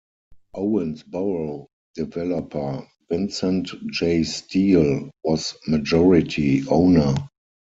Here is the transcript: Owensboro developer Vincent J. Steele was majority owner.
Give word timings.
Owensboro 0.55 1.67
developer 1.93 2.87
Vincent 3.11 3.67
J. 3.91 4.23
Steele 4.23 5.11
was 5.23 5.55
majority 5.67 6.67
owner. 6.67 7.13